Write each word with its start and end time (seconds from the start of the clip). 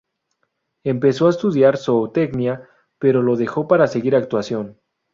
Empezó 0.83 1.27
a 1.27 1.29
estudiar 1.29 1.77
Zootecnia, 1.77 2.67
pero 2.97 3.21
lo 3.21 3.35
dejó 3.35 3.67
para 3.67 3.85
seguir 3.85 4.15
actuación. 4.15 4.79